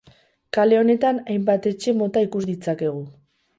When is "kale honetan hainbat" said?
0.57-1.69